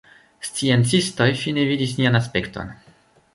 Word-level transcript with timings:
Sciencistoj 0.47 1.27
fine 1.41 1.67
vidis 1.73 1.93
nian 2.01 2.21
aspekton. 2.21 2.73